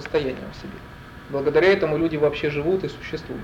состоянием 0.00 0.50
в 0.52 0.56
себе. 0.56 0.78
Благодаря 1.30 1.72
этому 1.72 1.96
люди 1.96 2.16
вообще 2.16 2.50
живут 2.50 2.84
и 2.84 2.88
существуют. 2.88 3.42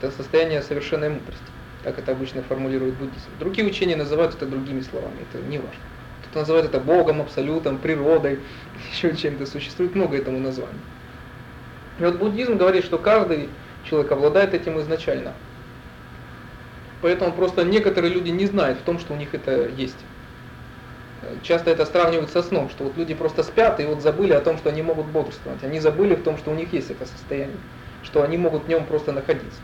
Это 0.00 0.10
состояние 0.10 0.62
совершенной 0.62 1.10
мудрости. 1.10 1.42
Так 1.82 1.98
это 1.98 2.12
обычно 2.12 2.42
формулирует 2.42 2.94
буддизм. 2.94 3.28
Другие 3.38 3.66
учения 3.66 3.96
называют 3.96 4.34
это 4.34 4.46
другими 4.46 4.80
словами, 4.80 5.18
это 5.30 5.42
не 5.44 5.58
важно. 5.58 5.82
Кто-то 6.22 6.38
называет 6.40 6.66
это 6.66 6.80
Богом, 6.80 7.20
Абсолютом, 7.20 7.78
природой, 7.78 8.40
еще 8.92 9.14
чем-то. 9.14 9.44
Существует 9.46 9.94
много 9.94 10.16
этому 10.16 10.38
названий. 10.38 10.80
И 11.98 12.04
вот 12.04 12.16
буддизм 12.16 12.56
говорит, 12.56 12.84
что 12.84 12.98
каждый 12.98 13.50
человек 13.88 14.10
обладает 14.12 14.54
этим 14.54 14.80
изначально. 14.80 15.34
Поэтому 17.02 17.32
просто 17.32 17.64
некоторые 17.64 18.12
люди 18.12 18.30
не 18.30 18.46
знают 18.46 18.78
в 18.78 18.82
том, 18.82 18.98
что 18.98 19.12
у 19.12 19.16
них 19.16 19.34
это 19.34 19.68
есть. 19.68 19.98
Часто 21.42 21.70
это 21.70 21.84
сравнивают 21.86 22.30
со 22.30 22.42
сном, 22.42 22.68
что 22.68 22.84
вот 22.84 22.96
люди 22.96 23.14
просто 23.14 23.42
спят 23.42 23.80
и 23.80 23.84
вот 23.84 24.02
забыли 24.02 24.32
о 24.32 24.40
том, 24.40 24.58
что 24.58 24.68
они 24.70 24.82
могут 24.82 25.06
бодрствовать. 25.06 25.62
Они 25.64 25.80
забыли 25.80 26.14
в 26.14 26.22
том, 26.22 26.36
что 26.38 26.50
у 26.50 26.54
них 26.54 26.72
есть 26.72 26.90
это 26.90 27.06
состояние, 27.06 27.56
что 28.02 28.22
они 28.22 28.36
могут 28.36 28.64
в 28.64 28.68
нем 28.68 28.86
просто 28.86 29.12
находиться. 29.12 29.60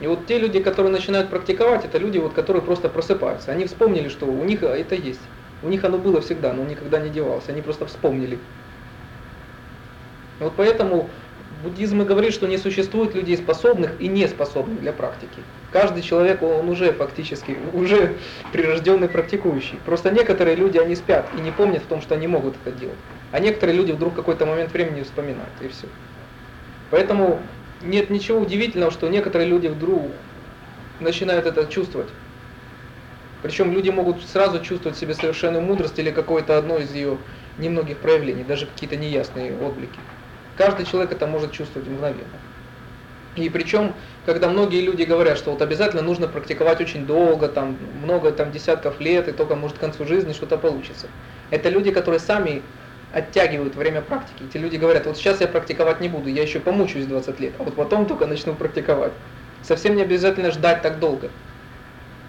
И 0.00 0.06
вот 0.06 0.26
те 0.26 0.38
люди, 0.38 0.60
которые 0.62 0.90
начинают 0.90 1.28
практиковать, 1.28 1.84
это 1.84 1.98
люди, 1.98 2.18
вот, 2.18 2.32
которые 2.32 2.62
просто 2.62 2.88
просыпаются. 2.88 3.52
Они 3.52 3.66
вспомнили, 3.66 4.08
что 4.08 4.26
у 4.26 4.44
них 4.44 4.62
это 4.62 4.94
есть. 4.94 5.20
У 5.62 5.68
них 5.68 5.84
оно 5.84 5.98
было 5.98 6.20
всегда, 6.22 6.54
но 6.54 6.64
никогда 6.64 6.98
не 6.98 7.10
девалось. 7.10 7.48
Они 7.48 7.60
просто 7.60 7.86
вспомнили. 7.86 8.38
Вот 10.40 10.56
поэтому 10.56 11.10
буддизм 11.62 12.02
и 12.02 12.04
говорит, 12.04 12.32
что 12.32 12.46
не 12.46 12.58
существует 12.58 13.14
людей 13.14 13.36
способных 13.36 14.00
и 14.00 14.08
неспособных 14.08 14.80
для 14.80 14.92
практики. 14.92 15.42
Каждый 15.70 16.02
человек, 16.02 16.42
он 16.42 16.68
уже 16.68 16.92
фактически, 16.92 17.56
уже 17.72 18.16
прирожденный 18.52 19.08
практикующий. 19.08 19.78
Просто 19.84 20.10
некоторые 20.10 20.56
люди, 20.56 20.78
они 20.78 20.96
спят 20.96 21.28
и 21.34 21.40
не 21.40 21.52
помнят 21.52 21.82
в 21.82 21.86
том, 21.86 22.00
что 22.00 22.14
они 22.14 22.26
могут 22.26 22.54
это 22.56 22.76
делать. 22.76 22.98
А 23.32 23.38
некоторые 23.38 23.76
люди 23.76 23.92
вдруг 23.92 24.14
какой-то 24.14 24.46
момент 24.46 24.72
времени 24.72 25.02
вспоминают, 25.02 25.52
и 25.60 25.68
все. 25.68 25.86
Поэтому 26.90 27.40
нет 27.82 28.10
ничего 28.10 28.40
удивительного, 28.40 28.90
что 28.90 29.08
некоторые 29.08 29.48
люди 29.48 29.68
вдруг 29.68 30.10
начинают 30.98 31.46
это 31.46 31.66
чувствовать. 31.66 32.08
Причем 33.42 33.72
люди 33.72 33.88
могут 33.90 34.22
сразу 34.22 34.62
чувствовать 34.62 34.96
в 34.96 35.00
себе 35.00 35.14
совершенную 35.14 35.62
мудрость 35.62 35.98
или 35.98 36.10
какое-то 36.10 36.58
одно 36.58 36.78
из 36.78 36.92
ее 36.92 37.16
немногих 37.58 37.98
проявлений, 37.98 38.44
даже 38.44 38.66
какие-то 38.66 38.96
неясные 38.96 39.56
отблики. 39.56 40.00
Каждый 40.60 40.84
человек 40.84 41.10
это 41.10 41.26
может 41.26 41.52
чувствовать 41.52 41.88
мгновенно. 41.88 42.20
И 43.34 43.48
причем, 43.48 43.94
когда 44.26 44.46
многие 44.46 44.82
люди 44.82 45.04
говорят, 45.04 45.38
что 45.38 45.52
вот 45.52 45.62
обязательно 45.62 46.02
нужно 46.02 46.28
практиковать 46.28 46.82
очень 46.82 47.06
долго, 47.06 47.48
там 47.48 47.78
много 48.02 48.30
там 48.30 48.52
десятков 48.52 49.00
лет, 49.00 49.26
и 49.26 49.32
только 49.32 49.56
может 49.56 49.78
к 49.78 49.80
концу 49.80 50.04
жизни 50.04 50.34
что-то 50.34 50.58
получится. 50.58 51.06
Это 51.48 51.70
люди, 51.70 51.90
которые 51.90 52.20
сами 52.20 52.60
оттягивают 53.14 53.74
время 53.74 54.02
практики. 54.02 54.42
Эти 54.50 54.58
люди 54.58 54.76
говорят, 54.76 55.06
вот 55.06 55.16
сейчас 55.16 55.40
я 55.40 55.48
практиковать 55.48 56.02
не 56.02 56.10
буду, 56.10 56.28
я 56.28 56.42
еще 56.42 56.60
помучаюсь 56.60 57.06
20 57.06 57.40
лет, 57.40 57.54
а 57.58 57.62
вот 57.62 57.74
потом 57.74 58.04
только 58.04 58.26
начну 58.26 58.54
практиковать. 58.54 59.12
Совсем 59.62 59.96
не 59.96 60.02
обязательно 60.02 60.50
ждать 60.50 60.82
так 60.82 61.00
долго. 61.00 61.30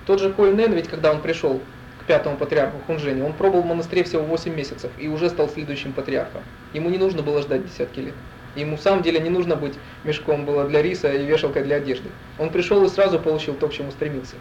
Тот 0.07 0.21
же 0.21 0.31
Коль 0.31 0.55
Нен, 0.55 0.71
ведь 0.71 0.87
когда 0.87 1.11
он 1.11 1.21
пришел 1.21 1.59
к 2.01 2.05
пятому 2.05 2.37
патриарху 2.37 2.77
Хунжени, 2.87 3.21
он 3.21 3.33
пробыл 3.33 3.61
в 3.61 3.65
монастыре 3.65 4.03
всего 4.03 4.23
8 4.23 4.53
месяцев 4.53 4.91
и 4.97 5.07
уже 5.07 5.29
стал 5.29 5.49
следующим 5.49 5.93
патриархом. 5.93 6.41
Ему 6.73 6.89
не 6.89 6.97
нужно 6.97 7.21
было 7.21 7.41
ждать 7.41 7.65
десятки 7.65 7.99
лет. 7.99 8.15
Ему 8.55 8.75
в 8.75 8.81
самом 8.81 9.01
деле 9.01 9.19
не 9.19 9.29
нужно 9.29 9.55
быть 9.55 9.75
мешком 10.03 10.45
было 10.45 10.67
для 10.67 10.81
риса 10.81 11.11
и 11.13 11.25
вешалкой 11.25 11.63
для 11.63 11.77
одежды. 11.77 12.09
Он 12.37 12.49
пришел 12.49 12.83
и 12.83 12.89
сразу 12.89 13.19
получил 13.19 13.53
то, 13.53 13.67
к 13.67 13.73
чему 13.73 13.91
стремился. 13.91 14.35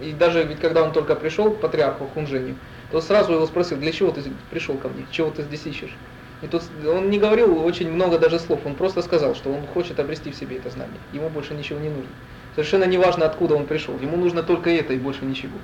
И 0.00 0.12
даже 0.12 0.44
ведь 0.44 0.60
когда 0.60 0.82
он 0.82 0.92
только 0.92 1.16
пришел 1.16 1.50
к 1.50 1.60
патриарху 1.60 2.06
Хунжени, 2.12 2.54
то 2.92 3.00
сразу 3.00 3.32
его 3.32 3.46
спросил, 3.46 3.78
для 3.78 3.92
чего 3.92 4.12
ты 4.12 4.22
пришел 4.50 4.76
ко 4.76 4.88
мне, 4.88 5.06
чего 5.10 5.30
ты 5.30 5.42
здесь 5.42 5.66
ищешь? 5.66 5.96
И 6.42 6.46
тут 6.46 6.62
он 6.86 7.08
не 7.08 7.18
говорил 7.18 7.64
очень 7.64 7.90
много 7.90 8.18
даже 8.18 8.38
слов, 8.38 8.60
он 8.66 8.74
просто 8.74 9.00
сказал, 9.02 9.34
что 9.34 9.50
он 9.50 9.66
хочет 9.66 9.98
обрести 9.98 10.30
в 10.30 10.36
себе 10.36 10.58
это 10.58 10.70
знание. 10.70 10.98
Ему 11.12 11.30
больше 11.30 11.54
ничего 11.54 11.80
не 11.80 11.88
нужно. 11.88 12.10
Совершенно 12.54 12.84
не 12.84 12.98
важно, 12.98 13.26
откуда 13.26 13.54
он 13.54 13.66
пришел, 13.66 13.98
ему 13.98 14.16
нужно 14.18 14.42
только 14.42 14.70
это 14.70 14.92
и 14.92 14.98
больше 14.98 15.24
ничего. 15.24 15.56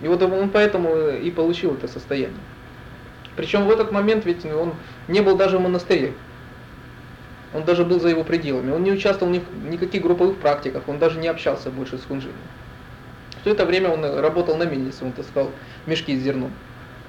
И 0.00 0.08
вот 0.08 0.22
он 0.22 0.50
поэтому 0.50 0.96
и 0.96 1.30
получил 1.30 1.74
это 1.74 1.88
состояние. 1.88 2.40
Причем 3.36 3.66
в 3.66 3.70
этот 3.70 3.92
момент 3.92 4.24
ведь 4.24 4.44
он 4.44 4.74
не 5.08 5.20
был 5.20 5.36
даже 5.36 5.58
в 5.58 5.60
монастыре. 5.60 6.12
Он 7.54 7.64
даже 7.64 7.84
был 7.84 8.00
за 8.00 8.08
его 8.08 8.24
пределами. 8.24 8.72
Он 8.72 8.82
не 8.82 8.92
участвовал 8.92 9.32
ни 9.32 9.38
в 9.38 9.68
никаких 9.68 10.02
групповых 10.02 10.36
практиках, 10.38 10.88
он 10.88 10.98
даже 10.98 11.18
не 11.18 11.28
общался 11.28 11.70
больше 11.70 11.98
с 11.98 12.04
хунжином. 12.04 12.36
Все 13.40 13.52
это 13.52 13.64
время 13.64 13.90
он 13.90 14.04
работал 14.04 14.56
на 14.56 14.64
мельнице, 14.64 15.04
он 15.04 15.12
таскал 15.12 15.50
мешки 15.86 16.16
с 16.18 16.22
зерном. 16.22 16.52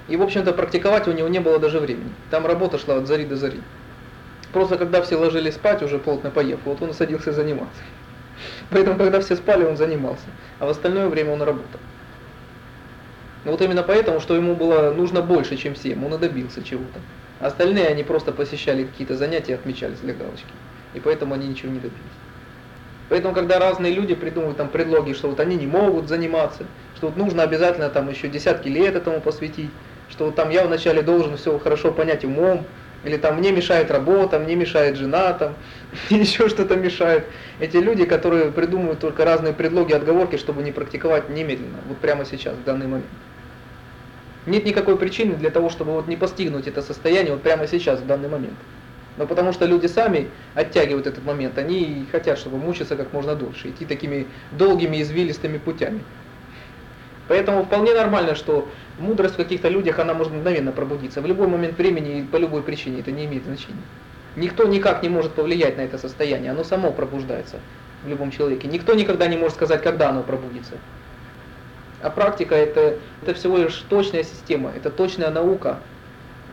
И, 0.08 0.16
в 0.16 0.22
общем-то, 0.22 0.54
практиковать 0.54 1.08
у 1.08 1.12
него 1.12 1.28
не 1.28 1.40
было 1.40 1.60
даже 1.60 1.80
времени. 1.80 2.12
Там 2.30 2.46
работа 2.46 2.78
шла 2.78 2.98
от 2.98 3.08
зари 3.08 3.26
до 3.26 3.36
зари. 3.36 3.60
Просто 4.54 4.78
когда 4.78 5.02
все 5.02 5.18
ложились 5.18 5.56
спать, 5.56 5.84
уже 5.84 6.00
плотно 6.00 6.30
поев, 6.30 6.60
вот 6.64 6.82
он 6.82 6.94
садился 6.94 7.34
заниматься. 7.34 7.82
Поэтому, 8.70 8.98
когда 8.98 9.20
все 9.20 9.36
спали, 9.36 9.66
он 9.66 9.76
занимался. 9.76 10.28
А 10.60 10.66
в 10.66 10.70
остальное 10.70 11.10
время 11.10 11.34
он 11.34 11.42
работал. 11.42 11.80
Но 13.46 13.52
вот 13.52 13.62
именно 13.62 13.84
поэтому, 13.84 14.20
что 14.20 14.36
ему 14.36 14.56
было 14.56 14.92
нужно 14.92 15.22
больше, 15.22 15.58
чем 15.58 15.74
всем, 15.76 16.04
он 16.04 16.14
и 16.16 16.18
добился 16.18 16.64
чего-то. 16.64 17.00
Остальные, 17.40 17.88
они 17.88 18.04
просто 18.04 18.32
посещали 18.32 18.84
какие-то 18.84 19.16
занятия, 19.16 19.56
отмечались 19.56 20.00
для 20.00 20.14
галочки. 20.14 20.46
И 20.94 21.00
поэтому 21.00 21.36
они 21.36 21.48
ничего 21.48 21.72
не 21.72 21.80
добились. 21.80 22.02
Поэтому, 23.10 23.34
когда 23.34 23.60
разные 23.60 23.94
люди 23.94 24.16
придумывают 24.16 24.58
там 24.58 24.70
предлоги, 24.70 25.14
что 25.14 25.30
вот 25.30 25.40
они 25.40 25.56
не 25.56 25.68
могут 25.68 26.10
заниматься, 26.10 26.66
что 26.96 27.08
вот 27.08 27.16
нужно 27.16 27.44
обязательно 27.44 27.90
там 27.90 28.10
еще 28.10 28.28
десятки 28.28 28.68
лет 28.68 28.96
этому 28.96 29.22
посвятить, 29.22 29.70
что 30.10 30.26
вот 30.26 30.36
там 30.36 30.50
я 30.50 30.66
вначале 30.66 31.02
должен 31.02 31.38
все 31.38 31.58
хорошо 31.60 31.92
понять 31.92 32.26
умом, 32.26 32.66
или 33.08 33.16
там 33.18 33.38
мне 33.38 33.52
мешает 33.52 33.90
работа, 33.90 34.38
мне 34.38 34.56
мешает 34.56 34.98
жена, 34.98 35.34
там, 35.34 35.56
еще 36.10 36.50
что-то 36.50 36.76
мешает. 36.76 37.26
Эти 37.60 37.78
люди, 37.78 38.06
которые 38.06 38.52
придумывают 38.52 39.00
только 39.00 39.24
разные 39.24 39.54
предлоги, 39.54 39.94
отговорки, 39.94 40.36
чтобы 40.36 40.62
не 40.62 40.72
практиковать 40.72 41.30
немедленно, 41.30 41.78
вот 41.88 41.98
прямо 41.98 42.26
сейчас, 42.26 42.54
в 42.56 42.64
данный 42.64 42.88
момент. 42.88 43.08
Нет 44.46 44.66
никакой 44.66 44.98
причины 44.98 45.36
для 45.36 45.50
того, 45.50 45.70
чтобы 45.70 45.94
вот 45.94 46.08
не 46.08 46.18
постигнуть 46.18 46.68
это 46.68 46.82
состояние 46.82 47.34
вот 47.34 47.42
прямо 47.42 47.68
сейчас, 47.68 48.00
в 48.00 48.06
данный 48.06 48.30
момент. 48.30 48.58
Но 49.18 49.26
потому 49.26 49.52
что 49.52 49.66
люди 49.66 49.88
сами 49.88 50.30
оттягивают 50.54 51.08
этот 51.08 51.26
момент, 51.26 51.58
они 51.58 52.06
хотят, 52.12 52.38
чтобы 52.38 52.58
мучиться 52.58 52.96
как 52.96 53.14
можно 53.14 53.36
дольше, 53.36 53.70
идти 53.70 53.86
такими 53.86 54.28
долгими 54.52 55.02
извилистыми 55.02 55.58
путями. 55.58 56.02
Поэтому 57.28 57.64
вполне 57.66 57.94
нормально, 57.94 58.36
что 58.36 58.68
мудрость 59.00 59.34
в 59.34 59.38
каких-то 59.38 59.70
людях, 59.70 60.00
она 60.00 60.14
может 60.14 60.34
мгновенно 60.34 60.72
пробудиться. 60.72 61.22
В 61.22 61.26
любой 61.26 61.48
момент 61.48 61.78
времени 61.78 62.20
и 62.20 62.24
по 62.24 62.38
любой 62.38 62.62
причине 62.62 63.02
это 63.02 63.12
не 63.12 63.26
имеет 63.26 63.44
значения. 63.44 63.84
Никто 64.36 64.66
никак 64.66 65.04
не 65.04 65.10
может 65.10 65.34
повлиять 65.34 65.78
на 65.78 65.82
это 65.82 65.98
состояние, 65.98 66.52
оно 66.52 66.64
само 66.64 66.92
пробуждается 66.92 67.60
в 68.04 68.08
любом 68.08 68.32
человеке. 68.32 68.68
Никто 68.68 68.94
никогда 68.94 69.28
не 69.28 69.36
может 69.36 69.56
сказать, 69.56 69.82
когда 69.82 70.10
оно 70.10 70.24
пробудится. 70.24 70.76
А 72.02 72.12
практика 72.12 72.56
это, 72.56 73.00
это 73.24 73.34
всего 73.34 73.58
лишь 73.58 73.84
точная 73.90 74.24
система, 74.24 74.72
это 74.76 74.92
точная 74.92 75.32
наука, 75.32 75.80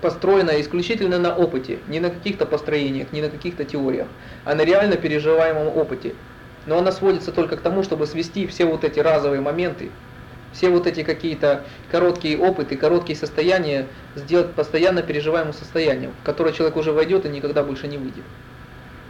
построена 0.00 0.58
исключительно 0.60 1.18
на 1.18 1.34
опыте, 1.34 1.78
не 1.86 2.00
на 2.00 2.10
каких-то 2.10 2.46
построениях, 2.46 3.12
не 3.12 3.20
на 3.20 3.28
каких-то 3.28 3.64
теориях, 3.64 4.06
а 4.44 4.54
на 4.54 4.62
реально 4.62 4.96
переживаемом 4.96 5.68
опыте. 5.68 6.14
Но 6.66 6.78
она 6.78 6.92
сводится 6.92 7.30
только 7.30 7.58
к 7.58 7.60
тому, 7.60 7.82
чтобы 7.82 8.06
свести 8.06 8.46
все 8.46 8.64
вот 8.64 8.84
эти 8.84 9.00
разовые 9.00 9.42
моменты, 9.42 9.90
все 10.54 10.70
вот 10.70 10.86
эти 10.86 11.02
какие-то 11.02 11.64
короткие 11.90 12.38
опыты, 12.38 12.76
короткие 12.76 13.18
состояния, 13.18 13.86
сделать 14.14 14.52
постоянно 14.52 15.02
переживаемым 15.02 15.52
состоянием, 15.52 16.12
в 16.22 16.24
которое 16.24 16.52
человек 16.52 16.76
уже 16.76 16.92
войдет 16.92 17.26
и 17.26 17.28
никогда 17.28 17.62
больше 17.62 17.88
не 17.88 17.98
выйдет. 17.98 18.24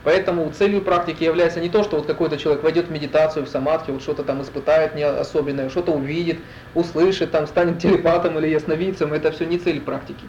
Поэтому 0.04 0.50
целью 0.50 0.82
практики 0.82 1.24
является 1.24 1.60
не 1.60 1.70
то, 1.70 1.82
что 1.82 1.96
вот 1.96 2.06
какой-то 2.06 2.36
человек 2.36 2.62
войдет 2.62 2.88
в 2.88 2.90
медитацию, 2.90 3.46
в 3.46 3.48
самадхи, 3.48 3.90
вот 3.90 4.02
что-то 4.02 4.22
там 4.22 4.42
испытает 4.42 4.94
не 4.94 5.02
особенное, 5.02 5.70
что-то 5.70 5.92
увидит, 5.92 6.38
услышит, 6.74 7.30
там 7.30 7.46
станет 7.46 7.78
телепатом 7.78 8.38
или 8.38 8.48
ясновидцем, 8.48 9.14
это 9.14 9.32
все 9.32 9.46
не 9.46 9.58
цель 9.58 9.80
практики. 9.80 10.24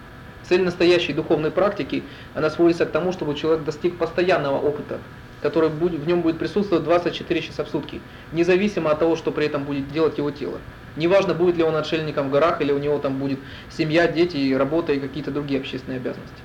Цель 0.48 0.64
настоящей 0.64 1.12
духовной 1.12 1.52
практики, 1.52 2.04
она 2.36 2.50
сводится 2.50 2.86
к 2.86 2.92
тому, 2.92 3.12
чтобы 3.12 3.36
человек 3.36 3.66
достиг 3.66 3.98
постоянного 3.98 4.60
опыта, 4.60 5.00
который 5.45 5.69
будет, 5.69 6.00
в 6.01 6.07
нем 6.07 6.21
будет 6.21 6.39
присутствовать 6.39 6.83
24 6.86 7.42
часа 7.42 7.63
в 7.63 7.69
сутки, 7.69 8.01
независимо 8.31 8.89
от 8.89 8.97
того, 8.97 9.15
что 9.15 9.31
при 9.31 9.45
этом 9.45 9.63
будет 9.63 9.92
делать 9.92 10.18
его 10.18 10.31
тело. 10.31 10.57
Неважно, 10.95 11.36
будет 11.36 11.56
ли 11.56 11.63
он 11.63 11.75
отшельником 11.75 12.30
в 12.30 12.31
горах, 12.31 12.62
или 12.62 12.71
у 12.71 12.80
него 12.80 12.97
там 12.97 13.19
будет 13.19 13.38
семья, 13.69 14.07
дети, 14.07 14.51
работа 14.56 14.94
и 14.94 15.00
какие-то 15.00 15.30
другие 15.30 15.59
общественные 15.59 15.97
обязанности. 15.97 16.42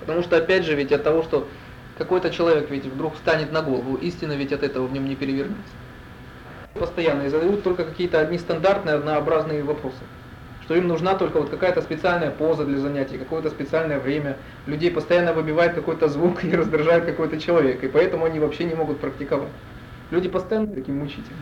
Потому 0.00 0.22
что, 0.22 0.36
опять 0.36 0.66
же, 0.66 0.74
ведь 0.74 0.92
от 0.92 1.02
того, 1.02 1.22
что 1.22 1.48
какой-то 1.96 2.28
человек 2.28 2.68
ведь 2.70 2.84
вдруг 2.84 3.14
встанет 3.14 3.50
на 3.50 3.62
голову, 3.62 3.94
истина 3.94 4.34
ведь 4.34 4.52
от 4.52 4.62
этого 4.62 4.86
в 4.86 4.92
нем 4.92 5.08
не 5.08 5.16
перевернется. 5.16 5.72
Постоянно 6.74 7.22
и 7.22 7.28
задают 7.30 7.62
только 7.62 7.84
какие-то 7.84 8.20
одни 8.20 8.36
стандартные, 8.36 8.96
однообразные 8.96 9.62
вопросы 9.62 10.02
что 10.72 10.78
им 10.78 10.88
нужна 10.88 11.14
только 11.14 11.38
вот 11.38 11.50
какая-то 11.50 11.82
специальная 11.82 12.30
поза 12.30 12.64
для 12.64 12.78
занятий, 12.78 13.18
какое-то 13.18 13.50
специальное 13.50 14.00
время. 14.00 14.38
Людей 14.66 14.90
постоянно 14.90 15.34
выбивает 15.34 15.74
какой-то 15.74 16.08
звук 16.08 16.44
и 16.46 16.56
раздражает 16.56 17.04
какой-то 17.04 17.38
человек, 17.38 17.84
и 17.84 17.88
поэтому 17.88 18.24
они 18.24 18.40
вообще 18.40 18.64
не 18.64 18.74
могут 18.74 18.98
практиковать. 18.98 19.50
Люди 20.10 20.30
постоянно 20.30 20.68
таким 20.68 20.96
мучительны. 20.96 21.36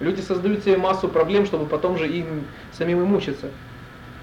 Люди 0.00 0.20
создают 0.20 0.64
себе 0.64 0.78
массу 0.78 1.06
проблем, 1.06 1.46
чтобы 1.46 1.66
потом 1.66 1.96
же 1.96 2.08
им 2.08 2.42
самим 2.72 3.02
и 3.02 3.04
мучиться. 3.04 3.46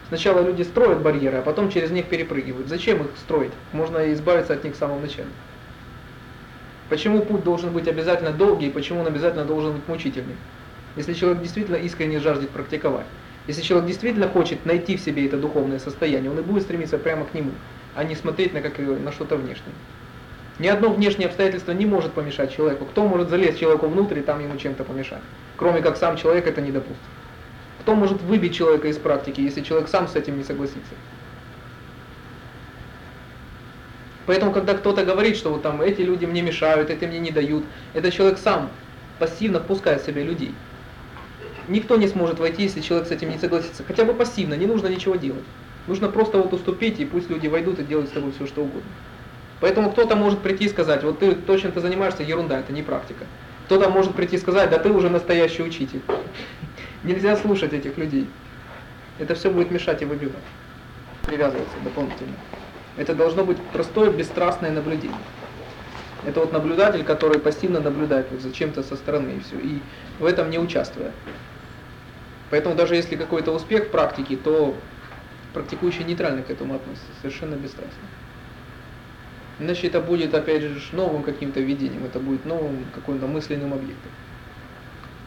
Сначала 0.09 0.41
люди 0.41 0.63
строят 0.63 1.01
барьеры, 1.01 1.37
а 1.37 1.41
потом 1.41 1.69
через 1.69 1.89
них 1.91 2.09
перепрыгивают. 2.09 2.67
Зачем 2.67 2.97
их 2.97 3.11
строить? 3.15 3.53
Можно 3.71 4.11
избавиться 4.11 4.55
от 4.55 4.65
них 4.65 4.73
в 4.73 4.77
самом 4.77 4.99
начале. 5.01 5.29
Почему 6.89 7.21
путь 7.21 7.45
должен 7.45 7.71
быть 7.71 7.87
обязательно 7.87 8.31
долгий, 8.31 8.71
почему 8.71 8.99
он 8.99 9.07
обязательно 9.07 9.45
должен 9.45 9.71
быть 9.71 9.87
мучительный? 9.87 10.35
Если 10.97 11.13
человек 11.13 11.43
действительно 11.43 11.75
искренне 11.75 12.19
жаждет 12.19 12.49
практиковать. 12.49 13.05
Если 13.47 13.61
человек 13.61 13.87
действительно 13.87 14.27
хочет 14.27 14.65
найти 14.65 14.97
в 14.97 15.01
себе 15.01 15.25
это 15.25 15.37
духовное 15.37 15.79
состояние, 15.79 16.29
он 16.29 16.37
и 16.37 16.41
будет 16.41 16.63
стремиться 16.63 16.97
прямо 16.97 17.25
к 17.25 17.33
нему, 17.33 17.51
а 17.95 18.03
не 18.03 18.13
смотреть 18.13 18.53
на, 18.53 18.61
как, 18.61 18.77
на 18.77 19.11
что-то 19.11 19.37
внешнее. 19.37 19.73
Ни 20.59 20.67
одно 20.67 20.89
внешнее 20.89 21.27
обстоятельство 21.27 21.71
не 21.71 21.85
может 21.85 22.13
помешать 22.13 22.53
человеку. 22.53 22.85
Кто 22.85 23.07
может 23.07 23.29
залезть 23.29 23.59
человеку 23.59 23.87
внутрь 23.87 24.19
и 24.19 24.21
там 24.21 24.41
ему 24.41 24.57
чем-то 24.57 24.83
помешать? 24.83 25.21
Кроме 25.55 25.81
как 25.81 25.97
сам 25.97 26.17
человек 26.17 26.47
это 26.47 26.61
не 26.61 26.71
допустит. 26.71 26.97
Кто 27.81 27.95
может 27.95 28.21
выбить 28.23 28.55
человека 28.55 28.87
из 28.87 28.97
практики, 28.97 29.39
если 29.39 29.61
человек 29.61 29.87
сам 29.87 30.07
с 30.07 30.15
этим 30.15 30.37
не 30.37 30.43
согласится? 30.43 30.95
Поэтому, 34.25 34.51
когда 34.51 34.73
кто-то 34.73 35.05
говорит, 35.05 35.37
что 35.37 35.51
вот 35.51 35.61
там 35.61 35.81
эти 35.81 36.01
люди 36.01 36.25
мне 36.25 36.41
мешают, 36.41 36.89
эти 36.89 37.05
мне 37.05 37.19
не 37.19 37.31
дают, 37.31 37.63
это 37.93 38.11
человек 38.11 38.39
сам 38.39 38.69
пассивно 39.19 39.61
впускает 39.61 40.01
в 40.01 40.05
себя 40.05 40.21
людей. 40.23 40.53
Никто 41.67 41.97
не 41.97 42.07
сможет 42.07 42.39
войти, 42.39 42.63
если 42.63 42.81
человек 42.81 43.07
с 43.07 43.11
этим 43.11 43.29
не 43.29 43.37
согласится. 43.37 43.83
Хотя 43.83 44.05
бы 44.05 44.13
пассивно, 44.13 44.53
не 44.53 44.65
нужно 44.65 44.87
ничего 44.87 45.15
делать. 45.15 45.43
Нужно 45.87 46.07
просто 46.09 46.37
вот 46.37 46.53
уступить, 46.53 46.99
и 46.99 47.05
пусть 47.05 47.29
люди 47.29 47.47
войдут 47.47 47.79
и 47.79 47.83
делают 47.83 48.09
с 48.09 48.13
тобой 48.13 48.31
все, 48.31 48.47
что 48.47 48.61
угодно. 48.61 48.89
Поэтому 49.59 49.91
кто-то 49.91 50.15
может 50.15 50.39
прийти 50.39 50.65
и 50.65 50.69
сказать, 50.69 51.03
вот 51.03 51.19
ты 51.19 51.33
точно 51.33 51.71
ты 51.71 51.79
занимаешься, 51.79 52.23
ерунда, 52.23 52.59
это 52.59 52.71
не 52.71 52.83
практика. 52.83 53.25
Кто-то 53.65 53.89
может 53.89 54.13
прийти 54.13 54.35
и 54.35 54.39
сказать, 54.39 54.69
да 54.69 54.77
ты 54.77 54.91
уже 54.91 55.09
настоящий 55.09 55.63
учитель. 55.63 56.01
Нельзя 57.03 57.35
слушать 57.35 57.73
этих 57.73 57.97
людей. 57.97 58.29
Это 59.19 59.35
все 59.35 59.49
будет 59.49 59.71
мешать 59.71 60.01
и 60.01 60.05
выбивать. 60.05 60.35
Привязываться 61.25 61.75
дополнительно. 61.83 62.35
Это 62.95 63.13
должно 63.13 63.43
быть 63.43 63.57
простое, 63.73 64.11
бесстрастное 64.11 64.71
наблюдение. 64.71 65.17
Это 66.25 66.39
вот 66.39 66.51
наблюдатель, 66.51 67.03
который 67.03 67.39
пассивно 67.39 67.79
наблюдает 67.79 68.27
вот 68.31 68.41
за 68.41 68.51
чем-то 68.51 68.83
со 68.83 68.95
стороны 68.95 69.37
и 69.37 69.39
все, 69.39 69.57
и 69.59 69.79
в 70.19 70.25
этом 70.25 70.49
не 70.49 70.59
участвуя. 70.59 71.11
Поэтому 72.49 72.75
даже 72.75 72.95
если 72.95 73.15
какой-то 73.15 73.51
успех 73.53 73.87
в 73.87 73.91
практике, 73.91 74.37
то 74.37 74.89
практикующий 75.53 76.05
нейтрально 76.05 76.43
к 76.43 76.49
этому 76.49 76.75
относится, 76.75 77.13
совершенно 77.13 77.55
бесстрастно. 77.55 78.09
Иначе 79.59 79.87
это 79.87 80.01
будет, 80.01 80.33
опять 80.35 80.61
же, 80.63 80.95
новым 80.95 81.23
каким-то 81.23 81.59
видением, 81.61 82.05
это 82.05 82.19
будет 82.19 82.45
новым 82.45 82.91
каким-то 82.91 83.27
мысленным 83.27 83.73
объектом. 83.73 84.11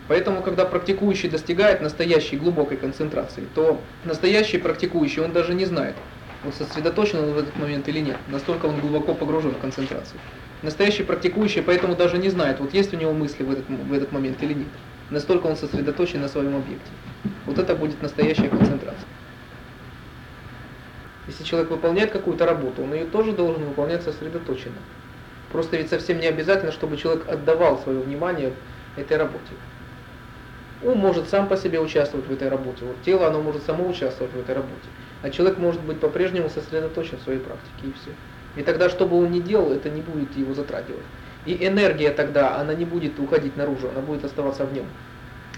Поэтому, 0.06 0.42
когда 0.42 0.66
практикующий 0.66 1.28
достигает 1.30 1.80
настоящей 1.80 2.36
глубокой 2.36 2.76
концентрации, 2.78 3.46
то 3.46 3.92
настоящий 4.02 4.58
практикующий, 4.58 5.22
он 5.22 5.32
даже 5.32 5.54
не 5.54 5.64
знает, 5.66 6.04
вот 6.42 6.54
сосредоточен 6.56 7.18
он 7.20 7.32
в 7.34 7.38
этот 7.38 7.56
момент 7.56 7.88
или 7.88 8.00
нет, 8.00 8.26
настолько 8.26 8.66
он 8.66 8.80
глубоко 8.80 9.14
погружен 9.14 9.54
в 9.54 9.58
концентрацию. 9.58 10.22
Настоящий 10.62 11.04
практикующий 11.04 11.62
поэтому 11.62 11.96
даже 11.96 12.18
не 12.18 12.28
знает, 12.30 12.60
вот 12.60 12.72
есть 12.74 12.92
у 12.92 12.96
него 12.96 13.12
мысли 13.12 13.42
в 13.44 13.50
этот, 13.50 13.68
в 13.68 13.92
этот 13.92 14.10
момент 14.12 14.42
или 14.42 14.54
нет. 14.54 14.78
Настолько 15.10 15.46
он 15.46 15.56
сосредоточен 15.56 16.20
на 16.20 16.28
своем 16.28 16.56
объекте. 16.56 16.90
Вот 17.46 17.58
это 17.58 17.74
будет 17.74 18.00
настоящая 18.00 18.48
концентрация. 18.48 19.08
Если 21.26 21.44
человек 21.44 21.70
выполняет 21.70 22.10
какую-то 22.10 22.46
работу, 22.46 22.82
он 22.82 22.94
ее 22.94 23.04
тоже 23.04 23.32
должен 23.32 23.64
выполнять 23.64 24.02
сосредоточенно. 24.02 24.78
Просто 25.52 25.76
ведь 25.76 25.90
совсем 25.90 26.20
не 26.20 26.26
обязательно, 26.26 26.72
чтобы 26.72 26.96
человек 26.96 27.28
отдавал 27.28 27.78
свое 27.78 28.00
внимание 28.00 28.52
этой 28.96 29.16
работе. 29.16 29.52
Ум 30.82 30.98
может 30.98 31.28
сам 31.28 31.46
по 31.46 31.56
себе 31.56 31.78
участвовать 31.78 32.26
в 32.26 32.32
этой 32.32 32.48
работе, 32.48 32.86
вот 32.86 32.96
тело 33.04 33.26
оно 33.26 33.42
может 33.42 33.62
само 33.64 33.86
участвовать 33.86 34.32
в 34.32 34.38
этой 34.38 34.54
работе, 34.54 34.88
а 35.22 35.28
человек 35.28 35.58
может 35.58 35.82
быть 35.82 36.00
по-прежнему 36.00 36.48
сосредоточен 36.48 37.18
в 37.18 37.22
своей 37.22 37.38
практике 37.38 37.88
и 37.88 37.92
все. 37.92 38.10
И 38.56 38.62
тогда, 38.62 38.88
что 38.88 39.06
бы 39.06 39.18
он 39.18 39.30
ни 39.30 39.40
делал, 39.40 39.72
это 39.72 39.90
не 39.90 40.00
будет 40.00 40.36
его 40.36 40.54
затрагивать. 40.54 41.04
И 41.46 41.66
энергия 41.66 42.10
тогда, 42.10 42.56
она 42.58 42.74
не 42.74 42.84
будет 42.84 43.18
уходить 43.18 43.56
наружу, 43.56 43.88
она 43.88 44.00
будет 44.00 44.24
оставаться 44.24 44.64
в 44.66 44.72
нем. 44.72 44.86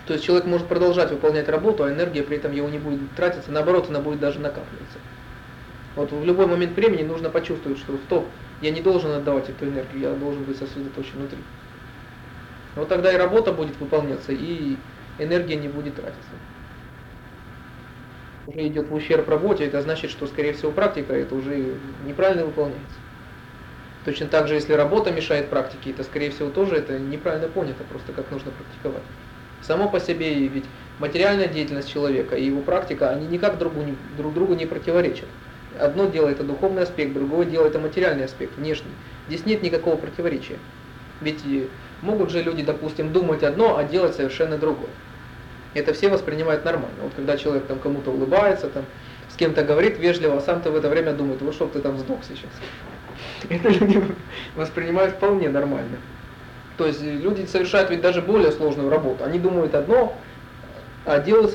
То 0.07 0.15
есть 0.15 0.25
человек 0.25 0.47
может 0.47 0.67
продолжать 0.67 1.11
выполнять 1.11 1.49
работу, 1.49 1.85
а 1.85 1.93
энергия 1.93 2.23
при 2.23 2.37
этом 2.37 2.53
его 2.53 2.69
не 2.69 2.79
будет 2.79 3.15
тратиться, 3.15 3.51
наоборот, 3.51 3.89
она 3.89 4.01
будет 4.01 4.21
даже 4.21 4.41
накапливаться. 4.41 4.99
Вот 5.95 6.11
в 6.11 6.25
любой 6.25 6.47
момент 6.47 6.75
времени 6.75 7.03
нужно 7.03 7.31
почувствовать, 7.31 7.79
что 7.79 7.97
стоп, 8.07 8.27
я 8.61 8.71
не 8.71 8.81
должен 8.81 9.11
отдавать 9.13 9.49
эту 9.51 9.67
энергию, 9.67 10.01
я 10.01 10.13
должен 10.13 10.43
быть 10.45 10.57
сосредоточен 10.57 11.19
внутри. 11.19 11.39
Вот 12.75 12.89
тогда 12.89 13.13
и 13.13 13.17
работа 13.17 13.53
будет 13.53 13.79
выполняться, 13.79 14.33
и 14.33 14.77
энергия 15.19 15.57
не 15.57 15.69
будет 15.69 15.97
тратиться. 15.97 16.31
Уже 18.47 18.67
идет 18.67 18.89
в 18.89 18.95
ущерб 18.95 19.29
работе, 19.29 19.65
это 19.67 19.83
значит, 19.83 20.11
что, 20.11 20.27
скорее 20.27 20.53
всего, 20.53 20.73
практика 20.73 21.13
это 21.13 21.35
уже 21.35 21.75
неправильно 22.07 22.47
выполняется. 22.47 22.99
Точно 24.05 24.27
так 24.27 24.49
же, 24.49 24.55
если 24.55 24.73
работа 24.73 25.13
мешает 25.13 25.49
практике, 25.49 25.91
это, 25.91 26.03
скорее 26.03 26.31
всего, 26.31 26.51
тоже 26.51 26.77
это 26.77 26.99
неправильно 26.99 27.49
понято, 27.49 27.85
просто 27.85 28.13
как 28.13 28.31
нужно 28.31 28.51
практиковать. 28.51 29.05
Само 29.61 29.89
по 29.89 30.01
себе 30.01 30.35
ведь 30.49 30.65
материальная 30.99 31.47
деятельность 31.47 31.93
человека 31.93 32.35
и 32.35 32.45
его 32.45 32.63
практика, 32.63 33.11
они 33.11 33.29
никак 33.29 33.59
друг, 33.59 33.75
друг 34.17 34.35
другу 34.35 34.55
не 34.55 34.67
противоречат. 34.67 35.29
Одно 35.79 36.07
дело 36.07 36.29
это 36.29 36.43
духовный 36.43 36.83
аспект, 36.83 37.15
другое 37.15 37.47
дело 37.47 37.67
это 37.67 37.79
материальный 37.79 38.25
аспект, 38.25 38.57
внешний. 38.57 38.91
Здесь 39.29 39.47
нет 39.47 39.63
никакого 39.63 39.97
противоречия. 39.97 40.59
Ведь 41.21 41.45
могут 42.03 42.31
же 42.31 42.43
люди, 42.43 42.65
допустим, 42.65 43.13
думать 43.13 43.45
одно, 43.45 43.79
а 43.79 43.85
делать 43.85 44.17
совершенно 44.17 44.59
другое. 44.59 44.91
Это 45.75 45.95
все 45.95 46.09
воспринимают 46.09 46.65
нормально. 46.65 46.97
Вот 47.03 47.13
когда 47.15 47.39
человек 47.39 47.67
там 47.67 47.79
кому-то 47.79 48.11
улыбается, 48.11 48.69
там 48.69 48.85
с 49.33 49.37
кем-то 49.37 49.63
говорит 49.63 49.99
вежливо, 49.99 50.37
а 50.37 50.41
сам-то 50.41 50.71
в 50.71 50.77
это 50.77 50.89
время 50.89 51.13
думает, 51.13 51.41
вот 51.41 51.55
что 51.55 51.67
ты 51.67 51.81
там 51.81 51.99
сдох 51.99 52.19
сейчас. 52.29 52.51
Это 53.49 53.69
люди 53.69 54.03
воспринимают 54.57 55.15
вполне 55.15 55.49
нормально. 55.49 55.97
То 56.77 56.87
есть 56.87 57.03
люди 57.03 57.47
совершают 57.47 57.91
ведь 57.91 58.01
даже 58.01 58.21
более 58.23 58.53
сложную 58.53 58.91
работу. 58.91 59.25
Они 59.25 59.39
думают 59.39 59.75
одно, 59.75 60.17
а 61.05 61.19
делают 61.21 61.53